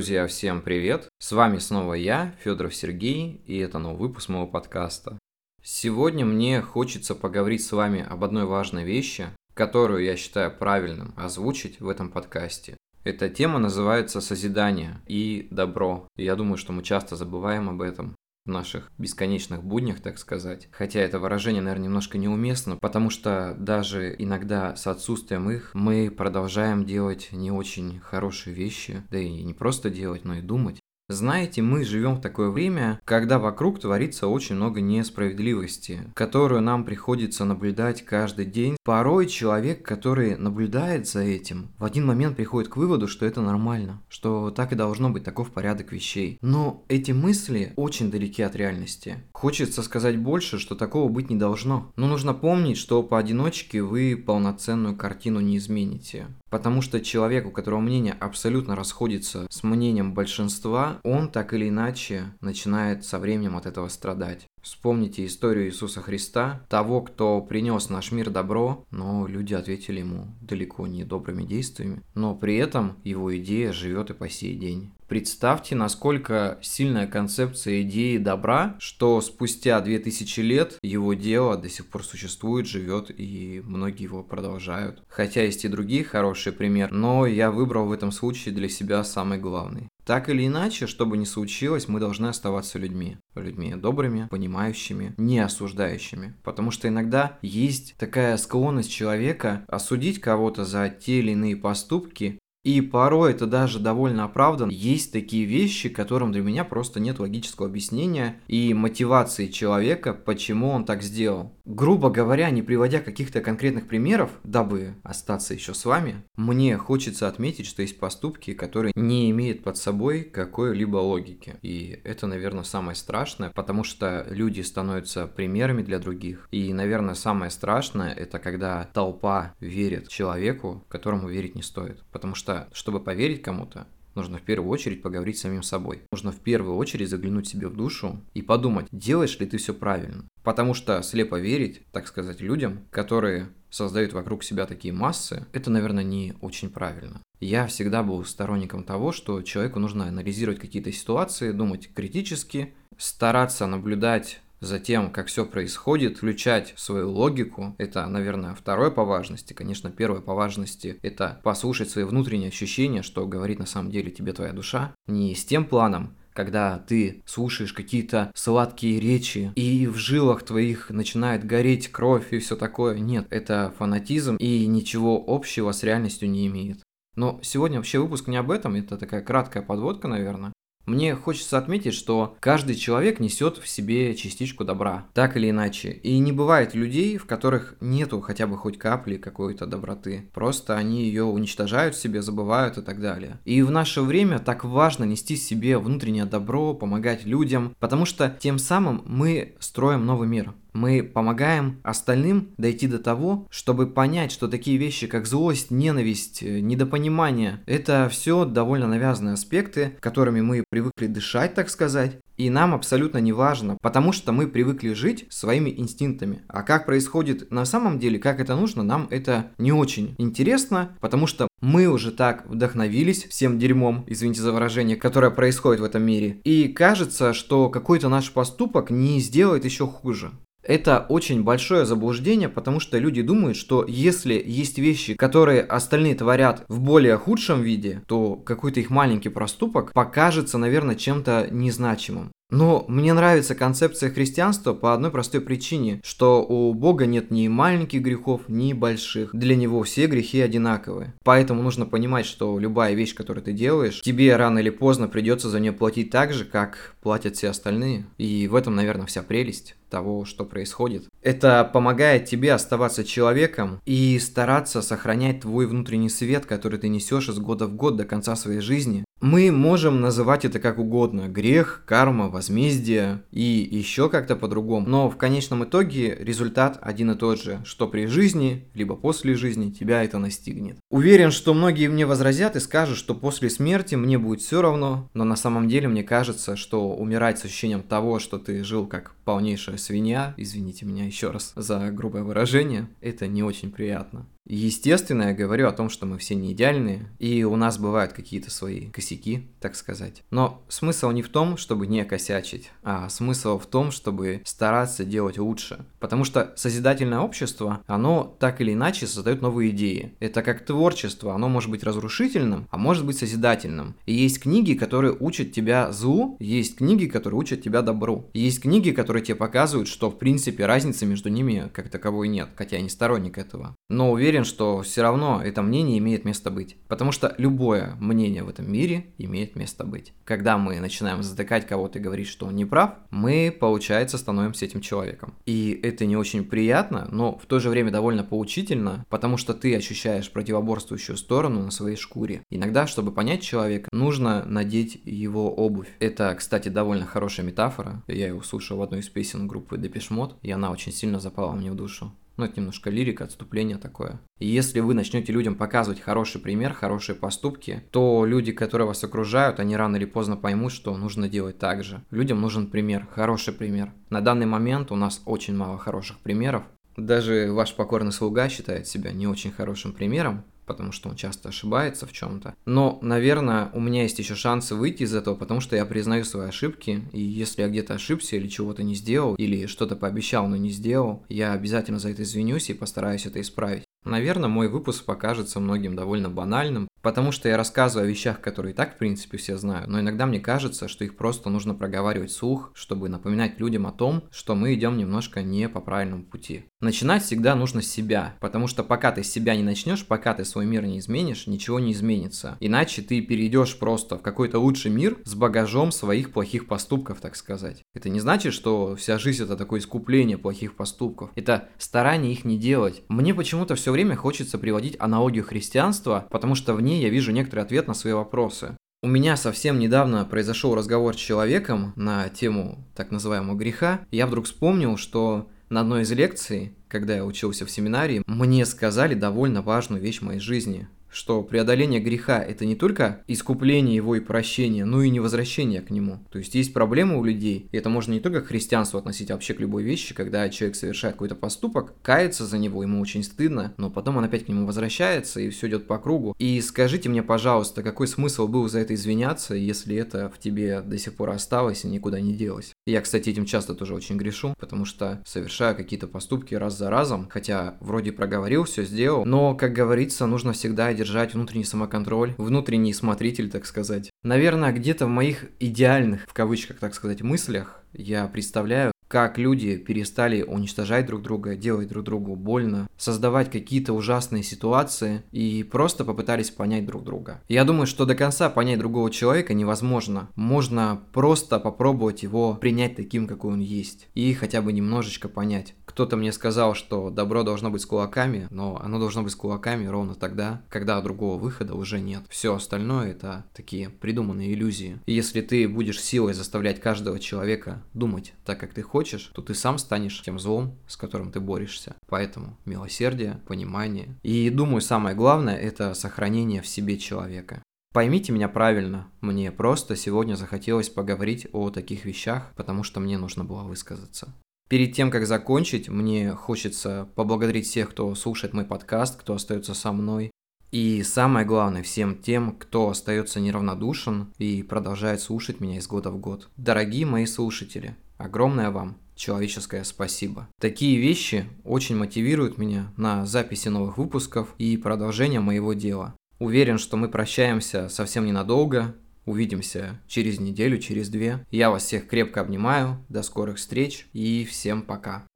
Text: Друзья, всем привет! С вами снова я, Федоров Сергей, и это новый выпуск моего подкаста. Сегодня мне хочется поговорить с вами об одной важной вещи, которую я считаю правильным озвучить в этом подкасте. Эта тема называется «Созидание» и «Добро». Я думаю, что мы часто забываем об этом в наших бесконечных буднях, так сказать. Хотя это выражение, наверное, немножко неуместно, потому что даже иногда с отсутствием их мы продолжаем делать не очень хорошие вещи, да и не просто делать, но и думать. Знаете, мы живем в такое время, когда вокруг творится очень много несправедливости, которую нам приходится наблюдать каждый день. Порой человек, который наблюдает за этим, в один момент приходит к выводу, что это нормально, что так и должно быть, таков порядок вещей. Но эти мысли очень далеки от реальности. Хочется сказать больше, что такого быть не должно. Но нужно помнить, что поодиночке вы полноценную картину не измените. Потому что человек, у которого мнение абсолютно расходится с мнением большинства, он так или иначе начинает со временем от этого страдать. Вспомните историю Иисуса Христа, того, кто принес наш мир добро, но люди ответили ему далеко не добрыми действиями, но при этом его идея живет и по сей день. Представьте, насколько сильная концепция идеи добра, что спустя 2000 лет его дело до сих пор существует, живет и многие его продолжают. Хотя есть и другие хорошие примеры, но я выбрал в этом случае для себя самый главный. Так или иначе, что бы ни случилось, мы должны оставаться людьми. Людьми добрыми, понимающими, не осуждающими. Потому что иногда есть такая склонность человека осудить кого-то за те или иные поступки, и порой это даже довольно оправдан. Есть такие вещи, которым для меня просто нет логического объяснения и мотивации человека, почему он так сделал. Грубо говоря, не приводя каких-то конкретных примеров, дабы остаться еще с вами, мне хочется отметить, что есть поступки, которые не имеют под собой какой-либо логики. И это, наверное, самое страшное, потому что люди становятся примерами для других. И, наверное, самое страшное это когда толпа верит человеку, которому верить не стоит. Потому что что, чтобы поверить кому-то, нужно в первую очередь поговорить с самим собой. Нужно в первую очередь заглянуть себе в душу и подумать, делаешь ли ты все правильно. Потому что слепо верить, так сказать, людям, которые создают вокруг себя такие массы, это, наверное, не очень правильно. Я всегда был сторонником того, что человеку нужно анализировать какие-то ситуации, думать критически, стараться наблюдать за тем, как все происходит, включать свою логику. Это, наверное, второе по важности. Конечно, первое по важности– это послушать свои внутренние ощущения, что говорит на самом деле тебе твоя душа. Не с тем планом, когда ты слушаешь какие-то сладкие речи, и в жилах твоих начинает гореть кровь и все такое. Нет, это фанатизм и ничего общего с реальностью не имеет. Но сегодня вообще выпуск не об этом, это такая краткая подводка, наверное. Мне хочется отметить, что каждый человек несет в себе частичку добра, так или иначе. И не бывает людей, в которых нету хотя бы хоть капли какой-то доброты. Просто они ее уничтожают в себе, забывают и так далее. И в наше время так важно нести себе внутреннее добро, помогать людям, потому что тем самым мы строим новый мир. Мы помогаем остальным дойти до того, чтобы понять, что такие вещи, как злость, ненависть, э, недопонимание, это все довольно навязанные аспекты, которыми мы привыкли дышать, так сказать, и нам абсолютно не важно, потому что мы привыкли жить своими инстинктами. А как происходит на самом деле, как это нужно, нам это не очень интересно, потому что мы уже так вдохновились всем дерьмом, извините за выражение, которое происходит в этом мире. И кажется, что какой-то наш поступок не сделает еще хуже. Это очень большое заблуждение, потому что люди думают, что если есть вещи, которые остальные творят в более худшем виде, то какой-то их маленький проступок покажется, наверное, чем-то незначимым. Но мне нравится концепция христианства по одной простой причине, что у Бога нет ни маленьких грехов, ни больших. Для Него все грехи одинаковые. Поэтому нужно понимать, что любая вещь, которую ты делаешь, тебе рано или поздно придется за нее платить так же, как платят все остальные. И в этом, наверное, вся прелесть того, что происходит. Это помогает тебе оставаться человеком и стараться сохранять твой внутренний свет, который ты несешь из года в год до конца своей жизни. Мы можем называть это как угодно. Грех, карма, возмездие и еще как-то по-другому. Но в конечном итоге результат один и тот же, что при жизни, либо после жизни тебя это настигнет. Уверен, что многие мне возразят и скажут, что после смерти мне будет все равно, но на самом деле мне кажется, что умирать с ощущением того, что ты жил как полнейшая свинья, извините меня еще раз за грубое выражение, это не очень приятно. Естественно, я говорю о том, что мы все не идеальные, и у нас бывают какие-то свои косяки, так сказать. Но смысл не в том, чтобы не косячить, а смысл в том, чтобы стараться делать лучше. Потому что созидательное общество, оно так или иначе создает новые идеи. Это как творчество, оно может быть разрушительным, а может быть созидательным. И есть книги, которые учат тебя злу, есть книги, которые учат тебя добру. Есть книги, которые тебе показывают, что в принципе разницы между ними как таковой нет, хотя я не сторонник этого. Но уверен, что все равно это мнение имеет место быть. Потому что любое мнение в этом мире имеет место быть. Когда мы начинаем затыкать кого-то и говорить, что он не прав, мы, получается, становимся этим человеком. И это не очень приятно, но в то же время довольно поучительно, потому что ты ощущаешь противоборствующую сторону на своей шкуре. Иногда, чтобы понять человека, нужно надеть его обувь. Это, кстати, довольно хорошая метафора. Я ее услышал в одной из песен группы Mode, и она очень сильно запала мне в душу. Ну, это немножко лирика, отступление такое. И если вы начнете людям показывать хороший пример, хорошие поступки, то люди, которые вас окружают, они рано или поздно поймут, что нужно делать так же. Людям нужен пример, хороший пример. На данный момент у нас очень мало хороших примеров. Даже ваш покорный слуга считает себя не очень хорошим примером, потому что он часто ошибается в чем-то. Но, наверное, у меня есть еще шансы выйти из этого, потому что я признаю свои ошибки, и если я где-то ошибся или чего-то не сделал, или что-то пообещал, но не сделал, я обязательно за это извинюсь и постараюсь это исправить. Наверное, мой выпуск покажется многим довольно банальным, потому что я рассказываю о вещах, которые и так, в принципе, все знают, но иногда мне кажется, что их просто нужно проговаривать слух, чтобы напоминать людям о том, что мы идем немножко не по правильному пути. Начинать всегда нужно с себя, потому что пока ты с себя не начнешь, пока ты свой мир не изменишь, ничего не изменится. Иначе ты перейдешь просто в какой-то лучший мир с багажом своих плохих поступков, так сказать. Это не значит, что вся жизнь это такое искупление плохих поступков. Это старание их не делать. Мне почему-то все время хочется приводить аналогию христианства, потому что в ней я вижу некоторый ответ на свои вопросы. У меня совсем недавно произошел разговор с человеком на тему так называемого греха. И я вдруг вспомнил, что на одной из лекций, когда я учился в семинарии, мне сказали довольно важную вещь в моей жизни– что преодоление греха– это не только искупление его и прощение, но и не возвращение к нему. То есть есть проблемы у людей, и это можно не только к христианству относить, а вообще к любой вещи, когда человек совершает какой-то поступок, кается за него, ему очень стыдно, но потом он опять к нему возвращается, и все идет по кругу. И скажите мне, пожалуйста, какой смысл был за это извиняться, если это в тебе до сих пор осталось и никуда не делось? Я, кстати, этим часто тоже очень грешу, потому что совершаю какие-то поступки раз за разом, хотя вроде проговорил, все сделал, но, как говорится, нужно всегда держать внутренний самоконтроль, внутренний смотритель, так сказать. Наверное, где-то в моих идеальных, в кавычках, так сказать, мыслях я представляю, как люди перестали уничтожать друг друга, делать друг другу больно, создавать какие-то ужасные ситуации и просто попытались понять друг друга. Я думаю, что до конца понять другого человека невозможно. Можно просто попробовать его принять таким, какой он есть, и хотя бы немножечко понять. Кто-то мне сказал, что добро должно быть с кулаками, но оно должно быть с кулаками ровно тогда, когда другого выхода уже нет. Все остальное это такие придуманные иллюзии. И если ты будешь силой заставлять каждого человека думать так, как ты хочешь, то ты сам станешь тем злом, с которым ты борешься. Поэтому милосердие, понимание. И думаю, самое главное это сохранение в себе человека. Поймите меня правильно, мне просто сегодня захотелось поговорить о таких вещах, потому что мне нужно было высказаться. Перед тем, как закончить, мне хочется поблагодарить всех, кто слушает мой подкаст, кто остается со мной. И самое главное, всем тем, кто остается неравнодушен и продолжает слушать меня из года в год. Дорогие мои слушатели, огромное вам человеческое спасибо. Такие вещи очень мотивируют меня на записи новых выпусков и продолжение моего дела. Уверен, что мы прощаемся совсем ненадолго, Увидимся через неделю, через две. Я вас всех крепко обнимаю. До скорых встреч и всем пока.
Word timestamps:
Друзья, 0.00 0.26
всем 0.26 0.62
привет! 0.62 1.10
С 1.18 1.30
вами 1.30 1.58
снова 1.58 1.92
я, 1.92 2.34
Федоров 2.42 2.74
Сергей, 2.74 3.42
и 3.44 3.58
это 3.58 3.78
новый 3.78 4.08
выпуск 4.08 4.30
моего 4.30 4.46
подкаста. 4.46 5.18
Сегодня 5.62 6.24
мне 6.24 6.62
хочется 6.62 7.14
поговорить 7.14 7.62
с 7.62 7.70
вами 7.70 8.06
об 8.08 8.24
одной 8.24 8.46
важной 8.46 8.84
вещи, 8.84 9.26
которую 9.52 10.02
я 10.02 10.16
считаю 10.16 10.56
правильным 10.56 11.12
озвучить 11.18 11.80
в 11.80 11.88
этом 11.90 12.10
подкасте. 12.10 12.78
Эта 13.04 13.28
тема 13.28 13.58
называется 13.58 14.22
«Созидание» 14.22 15.02
и 15.06 15.48
«Добро». 15.50 16.08
Я 16.16 16.34
думаю, 16.34 16.56
что 16.56 16.72
мы 16.72 16.82
часто 16.82 17.14
забываем 17.14 17.68
об 17.68 17.82
этом 17.82 18.16
в 18.44 18.50
наших 18.50 18.90
бесконечных 18.98 19.62
буднях, 19.62 20.00
так 20.00 20.18
сказать. 20.18 20.68
Хотя 20.72 21.00
это 21.00 21.18
выражение, 21.18 21.62
наверное, 21.62 21.84
немножко 21.86 22.18
неуместно, 22.18 22.76
потому 22.76 23.10
что 23.10 23.54
даже 23.58 24.14
иногда 24.18 24.76
с 24.76 24.86
отсутствием 24.86 25.50
их 25.50 25.70
мы 25.74 26.10
продолжаем 26.10 26.84
делать 26.84 27.28
не 27.32 27.50
очень 27.50 28.00
хорошие 28.00 28.54
вещи, 28.54 29.02
да 29.10 29.18
и 29.18 29.42
не 29.42 29.54
просто 29.54 29.90
делать, 29.90 30.24
но 30.24 30.34
и 30.34 30.42
думать. 30.42 30.79
Знаете, 31.10 31.60
мы 31.60 31.84
живем 31.84 32.14
в 32.14 32.20
такое 32.20 32.50
время, 32.50 33.00
когда 33.04 33.40
вокруг 33.40 33.80
творится 33.80 34.28
очень 34.28 34.54
много 34.54 34.80
несправедливости, 34.80 36.02
которую 36.14 36.60
нам 36.60 36.84
приходится 36.84 37.44
наблюдать 37.44 38.04
каждый 38.04 38.44
день. 38.44 38.76
Порой 38.84 39.26
человек, 39.26 39.84
который 39.84 40.36
наблюдает 40.36 41.08
за 41.08 41.22
этим, 41.22 41.72
в 41.78 41.84
один 41.84 42.06
момент 42.06 42.36
приходит 42.36 42.70
к 42.70 42.76
выводу, 42.76 43.08
что 43.08 43.26
это 43.26 43.40
нормально, 43.40 44.00
что 44.08 44.52
так 44.52 44.70
и 44.70 44.76
должно 44.76 45.10
быть, 45.10 45.24
таков 45.24 45.50
порядок 45.50 45.90
вещей. 45.90 46.38
Но 46.42 46.84
эти 46.86 47.10
мысли 47.10 47.72
очень 47.74 48.12
далеки 48.12 48.42
от 48.44 48.54
реальности. 48.54 49.16
Хочется 49.32 49.82
сказать 49.82 50.16
больше, 50.16 50.60
что 50.60 50.76
такого 50.76 51.08
быть 51.08 51.28
не 51.28 51.36
должно. 51.36 51.90
Но 51.96 52.06
нужно 52.06 52.34
помнить, 52.34 52.76
что 52.76 53.02
поодиночке 53.02 53.82
вы 53.82 54.16
полноценную 54.16 54.94
картину 54.94 55.40
не 55.40 55.56
измените. 55.56 56.28
Потому 56.50 56.82
что 56.82 57.00
человек, 57.00 57.46
у 57.46 57.50
которого 57.50 57.80
мнение 57.80 58.16
абсолютно 58.18 58.74
расходится 58.74 59.46
с 59.48 59.62
мнением 59.62 60.14
большинства, 60.14 60.98
он 61.04 61.30
так 61.30 61.54
или 61.54 61.68
иначе 61.68 62.34
начинает 62.40 63.04
со 63.04 63.18
временем 63.18 63.56
от 63.56 63.66
этого 63.66 63.88
страдать. 63.88 64.46
Вспомните 64.62 65.24
историю 65.24 65.66
Иисуса 65.66 66.02
Христа, 66.02 66.60
того, 66.68 67.00
кто 67.00 67.40
принес 67.40 67.88
наш 67.88 68.12
мир 68.12 68.30
добро, 68.30 68.84
но 68.90 69.26
люди 69.26 69.54
ответили 69.54 70.00
ему 70.00 70.28
далеко 70.42 70.86
не 70.86 71.04
добрыми 71.04 71.44
действиями, 71.44 72.02
но 72.14 72.34
при 72.34 72.56
этом 72.56 72.98
его 73.04 73.36
идея 73.38 73.72
живет 73.72 74.10
и 74.10 74.14
по 74.14 74.28
сей 74.28 74.54
день. 74.54 74.90
Представьте, 75.10 75.74
насколько 75.74 76.58
сильная 76.62 77.08
концепция 77.08 77.82
идеи 77.82 78.16
добра, 78.16 78.76
что 78.78 79.20
спустя 79.20 79.80
2000 79.80 80.40
лет 80.40 80.78
его 80.82 81.14
дело 81.14 81.56
до 81.56 81.68
сих 81.68 81.86
пор 81.86 82.04
существует, 82.04 82.68
живет 82.68 83.10
и 83.10 83.60
многие 83.64 84.04
его 84.04 84.22
продолжают. 84.22 85.02
Хотя 85.08 85.42
есть 85.42 85.64
и 85.64 85.68
другие 85.68 86.04
хорошие 86.04 86.52
примеры, 86.52 86.94
но 86.94 87.26
я 87.26 87.50
выбрал 87.50 87.86
в 87.86 87.92
этом 87.92 88.12
случае 88.12 88.54
для 88.54 88.68
себя 88.68 89.02
самый 89.02 89.38
главный. 89.38 89.88
Так 90.10 90.28
или 90.28 90.44
иначе, 90.44 90.88
что 90.88 91.06
бы 91.06 91.16
ни 91.16 91.22
случилось, 91.22 91.86
мы 91.86 92.00
должны 92.00 92.26
оставаться 92.26 92.80
людьми. 92.80 93.18
Людьми 93.36 93.76
добрыми, 93.76 94.26
понимающими, 94.28 95.14
не 95.16 95.38
осуждающими. 95.38 96.34
Потому 96.42 96.72
что 96.72 96.88
иногда 96.88 97.38
есть 97.42 97.94
такая 97.96 98.36
склонность 98.36 98.90
человека 98.90 99.64
осудить 99.68 100.20
кого-то 100.20 100.64
за 100.64 100.88
те 100.88 101.20
или 101.20 101.30
иные 101.30 101.54
поступки, 101.54 102.40
и 102.62 102.82
порой 102.82 103.30
это 103.30 103.46
даже 103.46 103.78
довольно 103.78 104.24
оправдан. 104.24 104.68
Есть 104.68 105.12
такие 105.12 105.44
вещи, 105.44 105.88
которым 105.88 106.30
для 106.30 106.42
меня 106.42 106.64
просто 106.64 107.00
нет 107.00 107.18
логического 107.18 107.68
объяснения 107.68 108.40
и 108.48 108.74
мотивации 108.74 109.46
человека, 109.46 110.12
почему 110.12 110.70
он 110.70 110.84
так 110.84 111.02
сделал. 111.02 111.54
Грубо 111.70 112.10
говоря, 112.10 112.50
не 112.50 112.62
приводя 112.62 112.98
каких-то 113.00 113.40
конкретных 113.40 113.86
примеров, 113.86 114.30
дабы 114.44 114.94
остаться 115.04 115.54
еще 115.54 115.72
с 115.72 115.84
вами, 115.84 116.24
мне 116.36 116.76
хочется 116.76 117.28
отметить, 117.28 117.66
что 117.66 117.82
есть 117.82 117.98
поступки, 117.98 118.52
которые 118.54 118.92
не 118.96 119.30
имеют 119.30 119.62
под 119.62 119.76
собой 119.76 120.24
какой-либо 120.24 120.96
логики. 120.96 121.58
И 121.62 122.00
это, 122.04 122.26
наверное, 122.26 122.64
самое 122.64 122.96
страшное, 122.96 123.50
потому 123.50 123.84
что 123.84 124.26
люди 124.28 124.60
становятся 124.62 125.26
примерами 125.28 125.82
для 125.82 125.98
других. 125.98 126.48
И, 126.50 126.72
наверное, 126.72 127.14
самое 127.14 127.50
страшное 127.50 128.12
это 128.12 128.38
когда 128.40 128.90
толпа 128.92 129.54
верит 129.60 130.08
человеку, 130.08 130.84
которому 130.88 131.28
верить 131.28 131.54
не 131.54 131.62
стоит. 131.62 132.02
Потому 132.10 132.34
что 132.34 132.50
что, 132.50 132.68
чтобы 132.72 133.00
поверить 133.00 133.42
кому-то, 133.42 133.86
нужно 134.14 134.38
в 134.38 134.42
первую 134.42 134.70
очередь 134.70 135.02
поговорить 135.02 135.38
с 135.38 135.42
самим 135.42 135.62
собой. 135.62 136.02
Нужно 136.12 136.32
в 136.32 136.38
первую 136.38 136.76
очередь 136.76 137.08
заглянуть 137.08 137.48
себе 137.48 137.68
в 137.68 137.76
душу 137.76 138.20
и 138.34 138.42
подумать, 138.42 138.86
делаешь 138.92 139.38
ли 139.38 139.46
ты 139.46 139.58
все 139.58 139.74
правильно. 139.74 140.24
Потому 140.42 140.74
что 140.74 141.02
слепо 141.02 141.38
верить, 141.38 141.82
так 141.92 142.06
сказать, 142.06 142.40
людям, 142.40 142.86
которые 142.90 143.50
создают 143.70 144.12
вокруг 144.12 144.42
себя 144.42 144.66
такие 144.66 144.92
массы, 144.92 145.46
это, 145.52 145.70
наверное, 145.70 146.04
не 146.04 146.34
очень 146.40 146.70
правильно. 146.70 147.22
Я 147.40 147.66
всегда 147.66 148.02
был 148.02 148.24
сторонником 148.24 148.84
того, 148.84 149.12
что 149.12 149.42
человеку 149.42 149.78
нужно 149.78 150.06
анализировать 150.06 150.60
какие-то 150.60 150.92
ситуации, 150.92 151.52
думать 151.52 151.90
критически, 151.94 152.74
стараться 152.98 153.66
наблюдать 153.66 154.40
за 154.60 154.78
тем, 154.78 155.10
как 155.10 155.26
все 155.26 155.44
происходит, 155.44 156.18
включать 156.18 156.74
свою 156.76 157.10
логику. 157.10 157.74
Это, 157.78 158.06
наверное, 158.06 158.54
второе 158.54 158.90
по 158.90 159.04
важности. 159.04 159.52
Конечно, 159.52 159.90
первое 159.90 160.20
по 160.20 160.34
важности– 160.34 160.98
это 161.02 161.40
послушать 161.42 161.90
свои 161.90 162.04
внутренние 162.04 162.48
ощущения, 162.48 163.02
что 163.02 163.26
говорит 163.26 163.58
на 163.58 163.66
самом 163.66 163.90
деле 163.90 164.10
тебе 164.10 164.32
твоя 164.32 164.52
душа. 164.52 164.94
Не 165.06 165.34
с 165.34 165.44
тем 165.44 165.64
планом, 165.64 166.16
когда 166.32 166.78
ты 166.78 167.22
слушаешь 167.26 167.72
какие-то 167.72 168.30
сладкие 168.34 169.00
речи, 169.00 169.52
и 169.56 169.86
в 169.86 169.96
жилах 169.96 170.42
твоих 170.42 170.90
начинает 170.90 171.44
гореть 171.44 171.88
кровь 171.88 172.32
и 172.32 172.38
все 172.38 172.56
такое. 172.56 172.98
Нет, 172.98 173.26
это 173.30 173.74
фанатизм 173.78 174.36
и 174.36 174.66
ничего 174.66 175.22
общего 175.26 175.72
с 175.72 175.82
реальностью 175.82 176.30
не 176.30 176.46
имеет. 176.46 176.80
Но 177.16 177.40
сегодня 177.42 177.78
вообще 177.78 177.98
выпуск 177.98 178.28
не 178.28 178.36
об 178.36 178.50
этом, 178.50 178.76
это 178.76 178.96
такая 178.96 179.22
краткая 179.22 179.62
подводка, 179.62 180.06
наверное. 180.08 180.52
Мне 180.90 181.14
хочется 181.14 181.56
отметить, 181.56 181.94
что 181.94 182.34
каждый 182.40 182.74
человек 182.74 183.20
несет 183.20 183.58
в 183.58 183.68
себе 183.68 184.12
частичку 184.16 184.64
добра, 184.64 185.06
так 185.14 185.36
или 185.36 185.50
иначе. 185.50 185.92
И 185.92 186.18
не 186.18 186.32
бывает 186.32 186.74
людей, 186.74 187.16
в 187.16 187.26
которых 187.26 187.76
нету 187.80 188.20
хотя 188.20 188.48
бы 188.48 188.56
хоть 188.56 188.76
капли 188.76 189.16
какой-то 189.16 189.66
доброты. 189.66 190.28
Просто 190.34 190.76
они 190.76 191.04
ее 191.04 191.22
уничтожают 191.22 191.94
в 191.94 192.02
себе, 192.02 192.22
забывают 192.22 192.76
и 192.76 192.82
так 192.82 193.00
далее. 193.00 193.38
И 193.44 193.62
в 193.62 193.70
наше 193.70 194.02
время 194.02 194.40
так 194.40 194.64
важно 194.64 195.04
нести 195.04 195.36
себе 195.36 195.78
внутреннее 195.78 196.24
добро, 196.24 196.74
помогать 196.74 197.24
людям, 197.24 197.76
потому 197.78 198.04
что 198.04 198.36
тем 198.40 198.58
самым 198.58 199.04
мы 199.06 199.54
строим 199.60 200.04
новый 200.04 200.26
мир. 200.26 200.54
Мы 200.72 201.02
помогаем 201.02 201.80
остальным 201.82 202.50
дойти 202.56 202.86
до 202.86 202.98
того, 202.98 203.46
чтобы 203.50 203.86
понять, 203.86 204.32
что 204.32 204.48
такие 204.48 204.76
вещи, 204.76 205.06
как 205.06 205.26
злость, 205.26 205.70
ненависть, 205.70 206.42
э, 206.42 206.60
недопонимание, 206.60 207.60
это 207.66 208.08
все 208.10 208.44
довольно 208.44 208.86
навязанные 208.86 209.34
аспекты, 209.34 209.96
которыми 210.00 210.40
мы 210.40 210.64
привыкли 210.70 211.06
дышать, 211.06 211.54
так 211.54 211.70
сказать, 211.70 212.18
и 212.40 212.48
нам 212.48 212.72
абсолютно 212.74 213.18
не 213.18 213.32
важно, 213.32 213.76
потому 213.82 214.12
что 214.12 214.32
мы 214.32 214.46
привыкли 214.46 214.94
жить 214.94 215.26
своими 215.28 215.68
инстинктами. 215.76 216.40
А 216.48 216.62
как 216.62 216.86
происходит 216.86 217.50
на 217.50 217.66
самом 217.66 217.98
деле, 217.98 218.18
как 218.18 218.40
это 218.40 218.56
нужно, 218.56 218.82
нам 218.82 219.08
это 219.10 219.50
не 219.58 219.72
очень 219.72 220.14
интересно, 220.16 220.96
потому 221.02 221.26
что 221.26 221.48
мы 221.60 221.86
уже 221.86 222.10
так 222.10 222.46
вдохновились 222.48 223.24
всем 223.24 223.58
дерьмом, 223.58 224.04
извините 224.06 224.40
за 224.40 224.52
выражение, 224.52 224.96
которое 224.96 225.30
происходит 225.30 225.80
в 225.80 225.84
этом 225.84 226.02
мире. 226.02 226.40
И 226.44 226.68
кажется, 226.68 227.34
что 227.34 227.68
какой-то 227.68 228.08
наш 228.08 228.32
поступок 228.32 228.88
не 228.90 229.20
сделает 229.20 229.66
еще 229.66 229.86
хуже. 229.86 230.30
Это 230.62 231.06
очень 231.08 231.42
большое 231.42 231.86
заблуждение, 231.86 232.48
потому 232.48 232.80
что 232.80 232.98
люди 232.98 233.22
думают, 233.22 233.56
что 233.56 233.84
если 233.86 234.42
есть 234.44 234.78
вещи, 234.78 235.14
которые 235.14 235.62
остальные 235.62 236.14
творят 236.16 236.64
в 236.68 236.80
более 236.80 237.16
худшем 237.16 237.62
виде, 237.62 238.02
то 238.06 238.36
какой-то 238.36 238.80
их 238.80 238.90
маленький 238.90 239.30
проступок 239.30 239.92
покажется, 239.92 240.58
наверное, 240.58 240.96
чем-то 240.96 241.48
незначимым. 241.50 242.30
Но 242.50 242.84
мне 242.88 243.12
нравится 243.12 243.54
концепция 243.54 244.10
христианства 244.10 244.74
по 244.74 244.94
одной 244.94 245.10
простой 245.10 245.40
причине, 245.40 246.00
что 246.04 246.44
у 246.44 246.74
Бога 246.74 247.06
нет 247.06 247.30
ни 247.30 247.48
маленьких 247.48 248.02
грехов, 248.02 248.42
ни 248.48 248.72
больших. 248.72 249.30
Для 249.34 249.56
Него 249.56 249.82
все 249.82 250.06
грехи 250.06 250.40
одинаковые. 250.40 251.14
Поэтому 251.24 251.62
нужно 251.62 251.86
понимать, 251.86 252.26
что 252.26 252.58
любая 252.58 252.94
вещь, 252.94 253.14
которую 253.14 253.44
ты 253.44 253.52
делаешь, 253.52 254.00
тебе 254.02 254.36
рано 254.36 254.58
или 254.58 254.70
поздно 254.70 255.08
придется 255.08 255.48
за 255.48 255.60
нее 255.60 255.72
платить 255.72 256.10
так 256.10 256.32
же, 256.32 256.44
как 256.44 256.94
платят 257.02 257.36
все 257.36 257.48
остальные. 257.48 258.06
И 258.18 258.48
в 258.48 258.54
этом, 258.54 258.74
наверное, 258.74 259.06
вся 259.06 259.22
прелесть 259.22 259.76
того, 259.90 260.24
что 260.24 260.44
происходит. 260.44 261.04
Это 261.22 261.68
помогает 261.70 262.24
тебе 262.24 262.52
оставаться 262.52 263.04
человеком 263.04 263.80
и 263.84 264.18
стараться 264.18 264.80
сохранять 264.82 265.40
твой 265.40 265.66
внутренний 265.66 266.08
свет, 266.08 266.46
который 266.46 266.78
ты 266.78 266.88
несешь 266.88 267.28
из 267.28 267.38
года 267.38 267.66
в 267.66 267.74
год 267.74 267.96
до 267.96 268.04
конца 268.04 268.36
своей 268.36 268.60
жизни. 268.60 269.04
Мы 269.20 269.52
можем 269.52 270.00
называть 270.00 270.46
это 270.46 270.58
как 270.58 270.78
угодно. 270.78 271.28
Грех, 271.28 271.82
карма, 271.84 272.30
возмездие 272.30 273.22
и 273.30 273.68
еще 273.70 274.08
как-то 274.08 274.34
по-другому. 274.34 274.88
Но 274.88 275.10
в 275.10 275.18
конечном 275.18 275.64
итоге 275.64 276.16
результат 276.18 276.78
один 276.80 277.10
и 277.10 277.14
тот 277.14 277.38
же, 277.38 277.60
что 277.64 277.86
при 277.86 278.06
жизни, 278.06 278.64
либо 278.72 278.96
после 278.96 279.34
жизни 279.34 279.70
тебя 279.70 280.02
это 280.02 280.18
настигнет. 280.18 280.78
Уверен, 280.90 281.32
что 281.32 281.52
многие 281.52 281.88
мне 281.88 282.06
возразят 282.06 282.56
и 282.56 282.60
скажут, 282.60 282.96
что 282.96 283.14
после 283.14 283.50
смерти 283.50 283.94
мне 283.94 284.16
будет 284.16 284.40
все 284.40 284.62
равно, 284.62 285.10
но 285.12 285.24
на 285.24 285.36
самом 285.36 285.68
деле 285.68 285.88
мне 285.88 286.02
кажется, 286.02 286.56
что 286.56 286.90
умирать 286.90 287.38
с 287.38 287.44
ощущением 287.44 287.82
того, 287.82 288.20
что 288.20 288.38
ты 288.38 288.64
жил 288.64 288.86
как 288.86 289.14
полнейшая 289.26 289.76
свинья, 289.76 290.32
извините 290.38 290.86
меня 290.86 291.04
еще 291.10 291.30
раз 291.30 291.52
за 291.56 291.90
грубое 291.90 292.22
выражение, 292.22 292.88
это 293.00 293.26
не 293.26 293.42
очень 293.42 293.72
приятно. 293.72 294.26
Естественно, 294.52 295.28
я 295.28 295.32
говорю 295.32 295.68
о 295.68 295.72
том, 295.72 295.88
что 295.88 296.06
мы 296.06 296.18
все 296.18 296.34
не 296.34 296.52
идеальные, 296.52 297.08
и 297.20 297.44
у 297.44 297.54
нас 297.54 297.78
бывают 297.78 298.12
какие-то 298.12 298.50
свои 298.50 298.86
косяки, 298.86 299.46
так 299.60 299.76
сказать. 299.76 300.24
Но 300.30 300.64
смысл 300.68 301.10
не 301.10 301.22
в 301.22 301.28
том, 301.28 301.56
чтобы 301.56 301.86
не 301.86 302.04
косячить, 302.04 302.72
а 302.82 303.08
смысл 303.10 303.60
в 303.60 303.66
том, 303.66 303.92
чтобы 303.92 304.42
стараться 304.44 305.04
делать 305.04 305.38
лучше. 305.38 305.86
Потому 306.00 306.24
что 306.24 306.52
созидательное 306.56 307.20
общество, 307.20 307.84
оно 307.86 308.36
так 308.40 308.60
или 308.60 308.72
иначе 308.72 309.06
создает 309.06 309.40
новые 309.40 309.70
идеи. 309.70 310.16
Это 310.18 310.42
как 310.42 310.64
творчество, 310.64 311.32
оно 311.32 311.48
может 311.48 311.70
быть 311.70 311.84
разрушительным, 311.84 312.66
а 312.70 312.76
может 312.76 313.06
быть 313.06 313.18
созидательным. 313.18 313.94
И 314.06 314.14
есть 314.14 314.40
книги, 314.40 314.74
которые 314.74 315.16
учат 315.18 315.52
тебя 315.52 315.92
злу, 315.92 316.36
есть 316.40 316.76
книги, 316.76 317.06
которые 317.06 317.38
учат 317.38 317.62
тебя 317.62 317.82
добру. 317.82 318.28
Есть 318.34 318.62
книги, 318.62 318.90
которые 318.90 319.22
тебе 319.22 319.36
показывают, 319.36 319.86
что 319.86 320.10
в 320.10 320.18
принципе 320.18 320.66
разницы 320.66 321.06
между 321.06 321.28
ними 321.28 321.70
как 321.72 321.88
таковой 321.88 322.26
нет, 322.26 322.48
хотя 322.56 322.76
я 322.76 322.82
не 322.82 322.88
сторонник 322.88 323.38
этого. 323.38 323.76
Но 323.90 324.12
уверен, 324.12 324.44
что 324.44 324.82
все 324.82 325.02
равно 325.02 325.42
это 325.44 325.62
мнение 325.62 325.98
имеет 325.98 326.24
место 326.24 326.50
быть. 326.50 326.76
Потому 326.88 327.10
что 327.10 327.34
любое 327.38 327.96
мнение 327.98 328.44
в 328.44 328.48
этом 328.48 328.70
мире 328.70 329.06
имеет 329.18 329.56
место 329.56 329.84
быть. 329.84 330.12
Когда 330.24 330.56
мы 330.56 330.78
начинаем 330.78 331.24
затыкать 331.24 331.66
кого-то 331.66 331.98
и 331.98 332.02
говорить, 332.02 332.28
что 332.28 332.46
он 332.46 332.54
не 332.54 332.64
прав, 332.64 332.94
мы, 333.10 333.54
получается, 333.58 334.16
становимся 334.16 334.64
этим 334.64 334.80
человеком. 334.80 335.34
И 335.44 335.78
это 335.82 336.06
не 336.06 336.16
очень 336.16 336.44
приятно, 336.44 337.08
но 337.10 337.36
в 337.36 337.46
то 337.46 337.58
же 337.58 337.68
время 337.68 337.90
довольно 337.90 338.22
поучительно, 338.22 339.04
потому 339.08 339.36
что 339.36 339.54
ты 339.54 339.74
ощущаешь 339.74 340.30
противоборствующую 340.30 341.16
сторону 341.16 341.64
на 341.64 341.72
своей 341.72 341.96
шкуре. 341.96 342.42
Иногда, 342.48 342.86
чтобы 342.86 343.10
понять 343.10 343.42
человека, 343.42 343.88
нужно 343.92 344.44
надеть 344.44 345.00
его 345.04 345.52
обувь. 345.52 345.88
Это, 345.98 346.32
кстати, 346.36 346.68
довольно 346.68 347.06
хорошая 347.06 347.44
метафора. 347.44 348.04
Я 348.06 348.28
ее 348.28 348.34
услышал 348.34 348.78
в 348.78 348.82
одной 348.82 349.00
из 349.00 349.08
песен 349.08 349.48
группы 349.48 349.76
Mode, 349.76 350.34
и 350.42 350.50
она 350.52 350.70
очень 350.70 350.92
сильно 350.92 351.18
запала 351.18 351.52
мне 351.52 351.72
в 351.72 351.74
душу. 351.74 352.12
Ну, 352.40 352.46
это 352.46 352.58
немножко 352.58 352.88
лирика, 352.88 353.24
отступление 353.24 353.76
такое. 353.76 354.18
И 354.38 354.46
если 354.46 354.80
вы 354.80 354.94
начнете 354.94 355.30
людям 355.30 355.56
показывать 355.56 356.00
хороший 356.00 356.40
пример, 356.40 356.72
хорошие 356.72 357.14
поступки, 357.14 357.84
то 357.90 358.24
люди, 358.24 358.50
которые 358.50 358.86
вас 358.86 359.04
окружают, 359.04 359.60
они 359.60 359.76
рано 359.76 359.96
или 359.96 360.06
поздно 360.06 360.38
поймут, 360.38 360.72
что 360.72 360.96
нужно 360.96 361.28
делать 361.28 361.58
так 361.58 361.84
же. 361.84 362.02
Людям 362.10 362.40
нужен 362.40 362.68
пример, 362.68 363.06
хороший 363.12 363.52
пример. 363.52 363.92
На 364.08 364.22
данный 364.22 364.46
момент 364.46 364.90
у 364.90 364.96
нас 364.96 365.20
очень 365.26 365.54
мало 365.54 365.76
хороших 365.76 366.18
примеров. 366.20 366.62
Даже 366.96 367.52
ваш 367.52 367.74
покорный 367.74 368.10
слуга 368.10 368.48
считает 368.48 368.86
себя 368.86 369.12
не 369.12 369.26
очень 369.26 369.52
хорошим 369.52 369.92
примером, 369.92 370.44
потому 370.70 370.92
что 370.92 371.08
он 371.08 371.16
часто 371.16 371.48
ошибается 371.48 372.06
в 372.06 372.12
чем-то. 372.12 372.54
Но, 372.64 373.00
наверное, 373.02 373.70
у 373.74 373.80
меня 373.80 374.04
есть 374.04 374.20
еще 374.20 374.36
шансы 374.36 374.76
выйти 374.76 375.02
из 375.02 375.14
этого, 375.14 375.34
потому 375.34 375.60
что 375.60 375.74
я 375.74 375.84
признаю 375.84 376.24
свои 376.24 376.46
ошибки, 376.46 377.02
и 377.12 377.20
если 377.20 377.62
я 377.62 377.68
где-то 377.68 377.94
ошибся 377.94 378.36
или 378.36 378.46
чего-то 378.46 378.84
не 378.84 378.94
сделал, 378.94 379.34
или 379.34 379.66
что-то 379.66 379.96
пообещал, 379.96 380.46
но 380.46 380.56
не 380.56 380.70
сделал, 380.70 381.24
я 381.28 381.52
обязательно 381.52 381.98
за 381.98 382.10
это 382.10 382.22
извинюсь 382.22 382.70
и 382.70 382.74
постараюсь 382.74 383.26
это 383.26 383.40
исправить. 383.40 383.84
Наверное, 384.04 384.48
мой 384.48 384.68
выпуск 384.68 385.04
покажется 385.04 385.60
многим 385.60 385.94
довольно 385.94 386.30
банальным, 386.30 386.88
потому 387.02 387.32
что 387.32 387.48
я 387.48 387.56
рассказываю 387.56 388.06
о 388.06 388.10
вещах, 388.10 388.40
которые 388.40 388.72
и 388.72 388.76
так, 388.76 388.94
в 388.94 388.98
принципе, 388.98 389.36
все 389.36 389.56
знают, 389.56 389.88
но 389.88 390.00
иногда 390.00 390.26
мне 390.26 390.40
кажется, 390.40 390.88
что 390.88 391.04
их 391.04 391.16
просто 391.16 391.50
нужно 391.50 391.74
проговаривать 391.74 392.30
слух, 392.30 392.70
чтобы 392.74 393.08
напоминать 393.08 393.58
людям 393.60 393.86
о 393.86 393.92
том, 393.92 394.24
что 394.30 394.54
мы 394.54 394.74
идем 394.74 394.96
немножко 394.96 395.42
не 395.42 395.68
по 395.68 395.80
правильному 395.80 396.24
пути. 396.24 396.64
Начинать 396.80 397.22
всегда 397.22 397.54
нужно 397.54 397.82
с 397.82 397.88
себя, 397.88 398.36
потому 398.40 398.66
что 398.66 398.82
пока 398.82 399.12
ты 399.12 399.22
с 399.22 399.30
себя 399.30 399.54
не 399.54 399.62
начнешь, 399.62 400.06
пока 400.06 400.32
ты 400.32 400.46
свой 400.46 400.64
мир 400.64 400.86
не 400.86 400.98
изменишь, 400.98 401.46
ничего 401.46 401.78
не 401.78 401.92
изменится. 401.92 402.56
Иначе 402.60 403.02
ты 403.02 403.20
перейдешь 403.20 403.78
просто 403.78 404.16
в 404.16 404.22
какой-то 404.22 404.58
лучший 404.58 404.90
мир 404.90 405.18
с 405.24 405.34
багажом 405.34 405.92
своих 405.92 406.32
плохих 406.32 406.66
поступков, 406.66 407.20
так 407.20 407.36
сказать. 407.36 407.82
Это 407.94 408.08
не 408.08 408.20
значит, 408.20 408.54
что 408.54 408.96
вся 408.96 409.18
жизнь 409.18 409.44
это 409.44 409.56
такое 409.56 409.80
искупление 409.80 410.38
плохих 410.38 410.74
поступков. 410.74 411.30
Это 411.34 411.68
старание 411.76 412.32
их 412.32 412.46
не 412.46 412.58
делать. 412.58 413.02
Мне 413.08 413.34
почему-то 413.34 413.74
все 413.74 413.89
время 413.90 414.16
хочется 414.16 414.58
приводить 414.58 414.96
аналогию 414.98 415.44
христианства, 415.44 416.26
потому 416.30 416.54
что 416.54 416.74
в 416.74 416.80
ней 416.80 417.02
я 417.02 417.08
вижу 417.08 417.32
некоторый 417.32 417.60
ответ 417.60 417.88
на 417.88 417.94
свои 417.94 418.12
вопросы. 418.12 418.76
У 419.02 419.08
меня 419.08 419.36
совсем 419.36 419.78
недавно 419.78 420.24
произошел 420.26 420.74
разговор 420.74 421.14
с 421.14 421.18
человеком 421.18 421.92
на 421.96 422.28
тему 422.28 422.86
так 422.94 423.10
называемого 423.10 423.56
греха. 423.56 424.00
И 424.10 424.18
я 424.18 424.26
вдруг 424.26 424.44
вспомнил, 424.44 424.98
что 424.98 425.48
на 425.70 425.80
одной 425.80 426.02
из 426.02 426.12
лекций, 426.12 426.74
когда 426.88 427.16
я 427.16 427.24
учился 427.24 427.64
в 427.64 427.70
семинарии, 427.70 428.22
мне 428.26 428.66
сказали 428.66 429.14
довольно 429.14 429.62
важную 429.62 430.02
вещь 430.02 430.18
в 430.18 430.24
моей 430.24 430.40
жизни– 430.40 430.88
что 431.10 431.42
преодоление 431.42 432.00
греха– 432.00 432.42
это 432.48 432.64
не 432.64 432.76
только 432.76 433.22
искупление 433.26 433.96
его 433.96 434.16
и 434.16 434.20
прощение, 434.20 434.84
но 434.84 435.02
и 435.02 435.10
не 435.10 435.20
возвращение 435.20 435.80
к 435.80 435.90
нему. 435.90 436.20
То 436.30 436.38
есть 436.38 436.54
есть 436.54 436.72
проблемы 436.72 437.18
у 437.18 437.24
людей, 437.24 437.68
и 437.70 437.76
это 437.76 437.88
можно 437.88 438.12
не 438.12 438.20
только 438.20 438.40
к 438.40 438.46
христианству 438.46 438.98
относить, 438.98 439.30
а 439.30 439.34
вообще 439.34 439.54
к 439.54 439.60
любой 439.60 439.82
вещи, 439.82 440.14
когда 440.14 440.48
человек 440.48 440.76
совершает 440.76 441.14
какой-то 441.14 441.34
поступок, 441.34 441.94
кается 442.02 442.46
за 442.46 442.58
него, 442.58 442.82
ему 442.82 443.00
очень 443.00 443.22
стыдно, 443.22 443.74
но 443.76 443.90
потом 443.90 444.16
он 444.16 444.24
опять 444.24 444.44
к 444.46 444.48
нему 444.48 444.66
возвращается, 444.66 445.40
и 445.40 445.50
все 445.50 445.68
идет 445.68 445.86
по 445.86 445.98
кругу. 445.98 446.34
И 446.38 446.60
скажите 446.60 447.08
мне, 447.08 447.22
пожалуйста, 447.22 447.82
какой 447.82 448.06
смысл 448.06 448.46
был 448.46 448.68
за 448.68 448.80
это 448.80 448.94
извиняться, 448.94 449.54
если 449.54 449.96
это 449.96 450.30
в 450.34 450.38
тебе 450.38 450.80
до 450.80 450.98
сих 450.98 451.14
пор 451.14 451.30
осталось 451.30 451.84
и 451.84 451.88
никуда 451.88 452.20
не 452.20 452.34
делось? 452.34 452.72
Я, 452.86 453.00
кстати, 453.00 453.30
этим 453.30 453.46
часто 453.46 453.74
тоже 453.74 453.94
очень 453.94 454.16
грешу, 454.16 454.54
потому 454.58 454.84
что 454.84 455.22
совершаю 455.26 455.76
какие-то 455.76 456.06
поступки 456.06 456.54
раз 456.54 456.78
за 456.78 456.90
разом, 456.90 457.28
хотя 457.28 457.76
вроде 457.80 458.12
проговорил, 458.12 458.64
все 458.64 458.84
сделал, 458.84 459.24
но, 459.24 459.54
как 459.54 459.72
говорится, 459.72 460.26
нужно 460.26 460.52
всегда 460.52 460.92
держать 461.00 461.32
внутренний 461.32 461.64
самоконтроль, 461.64 462.34
внутренний 462.36 462.92
смотритель, 462.92 463.50
так 463.50 463.64
сказать. 463.64 464.10
Наверное, 464.22 464.70
где-то 464.70 465.06
в 465.06 465.08
моих 465.08 465.46
идеальных, 465.58 466.26
в 466.28 466.34
кавычках, 466.34 466.78
так 466.78 466.92
сказать, 466.92 467.22
мыслях 467.22 467.82
я 467.94 468.26
представляю, 468.26 468.92
как 469.10 469.38
люди 469.38 469.76
перестали 469.76 470.42
уничтожать 470.42 471.06
друг 471.06 471.22
друга, 471.22 471.56
делать 471.56 471.88
друг 471.88 472.04
другу 472.04 472.36
больно, 472.36 472.88
создавать 472.96 473.50
какие-то 473.50 473.92
ужасные 473.92 474.44
ситуации 474.44 475.24
и 475.32 475.64
просто 475.64 476.04
попытались 476.04 476.50
понять 476.50 476.86
друг 476.86 477.02
друга. 477.02 477.40
Я 477.48 477.64
думаю, 477.64 477.88
что 477.88 478.06
до 478.06 478.14
конца 478.14 478.48
понять 478.48 478.78
другого 478.78 479.10
человека 479.10 479.52
невозможно. 479.52 480.28
Можно 480.36 481.00
просто 481.12 481.58
попробовать 481.58 482.22
его 482.22 482.54
принять 482.54 482.94
таким, 482.94 483.26
какой 483.26 483.54
он 483.54 483.58
есть, 483.58 484.06
и 484.14 484.32
хотя 484.32 484.62
бы 484.62 484.72
немножечко 484.72 485.28
понять. 485.28 485.74
Кто-то 485.86 486.16
мне 486.16 486.30
сказал, 486.30 486.74
что 486.74 487.10
добро 487.10 487.42
должно 487.42 487.68
быть 487.68 487.82
с 487.82 487.86
кулаками, 487.86 488.46
но 488.50 488.80
оно 488.80 489.00
должно 489.00 489.24
быть 489.24 489.32
с 489.32 489.36
кулаками 489.36 489.86
ровно 489.86 490.14
тогда, 490.14 490.62
когда 490.68 491.00
другого 491.00 491.36
выхода 491.36 491.74
уже 491.74 491.98
нет. 491.98 492.22
Все 492.28 492.54
остальное 492.54 493.10
это 493.10 493.44
такие 493.54 493.90
придуманные 493.90 494.52
иллюзии. 494.52 495.00
И 495.06 495.14
если 495.14 495.40
ты 495.40 495.66
будешь 495.66 496.00
силой 496.00 496.32
заставлять 496.32 496.80
каждого 496.80 497.18
человека 497.18 497.82
думать 497.92 498.34
так, 498.44 498.60
как 498.60 498.72
ты 498.72 498.82
хочешь, 499.00 499.30
то 499.34 499.40
ты 499.40 499.54
сам 499.54 499.78
станешь 499.78 500.20
тем 500.20 500.38
злом, 500.38 500.76
с 500.86 500.94
которым 500.94 501.32
ты 501.32 501.40
борешься. 501.40 501.96
Поэтому 502.06 502.58
милосердие, 502.66 503.40
понимание. 503.46 504.14
И 504.22 504.50
думаю, 504.50 504.82
самое 504.82 505.16
главное 505.16 505.56
это 505.56 505.94
сохранение 505.94 506.60
в 506.60 506.66
себе 506.66 506.98
человека. 506.98 507.62
Поймите 507.94 508.30
меня 508.30 508.50
правильно, 508.50 509.06
мне 509.22 509.50
просто 509.50 509.96
сегодня 509.96 510.34
захотелось 510.34 510.90
поговорить 510.90 511.46
о 511.54 511.70
таких 511.70 512.04
вещах, 512.04 512.52
потому 512.56 512.82
что 512.82 513.00
мне 513.00 513.16
нужно 513.16 513.42
было 513.42 513.62
высказаться. 513.62 514.34
Перед 514.68 514.94
тем, 514.94 515.10
как 515.10 515.26
закончить, 515.26 515.88
мне 515.88 516.32
хочется 516.32 517.08
поблагодарить 517.14 517.66
всех, 517.66 517.90
кто 517.90 518.14
слушает 518.14 518.52
мой 518.52 518.64
подкаст, 518.64 519.18
кто 519.18 519.32
остается 519.32 519.72
со 519.72 519.92
мной. 519.92 520.30
И 520.72 521.02
самое 521.02 521.46
главное, 521.46 521.82
всем 521.82 522.18
тем, 522.18 522.54
кто 522.54 522.90
остается 522.90 523.40
неравнодушен 523.40 524.32
и 524.38 524.62
продолжает 524.62 525.20
слушать 525.20 525.58
меня 525.58 525.78
из 525.78 525.88
года 525.88 526.10
в 526.10 526.18
год. 526.18 526.48
Дорогие 526.56 527.06
мои 527.06 527.26
слушатели, 527.26 527.96
огромное 528.20 528.70
вам 528.70 528.96
человеческое 529.14 529.84
спасибо. 529.84 530.48
Такие 530.60 530.98
вещи 530.98 531.46
очень 531.64 531.96
мотивируют 531.96 532.58
меня 532.58 532.92
на 532.96 533.26
записи 533.26 533.68
новых 533.68 533.98
выпусков 533.98 534.54
и 534.58 534.76
продолжение 534.76 535.40
моего 535.40 535.74
дела. 535.74 536.14
Уверен, 536.38 536.78
что 536.78 536.96
мы 536.96 537.08
прощаемся 537.08 537.88
совсем 537.88 538.24
ненадолго, 538.24 538.94
Увидимся 539.26 540.00
через 540.08 540.40
неделю, 540.40 540.78
через 540.78 541.08
две. 541.08 541.44
Я 541.50 541.70
вас 541.70 541.84
всех 541.84 542.08
крепко 542.08 542.40
обнимаю. 542.40 543.04
До 543.08 543.22
скорых 543.22 543.58
встреч 543.58 544.08
и 544.12 544.44
всем 544.44 544.82
пока. 544.82 545.26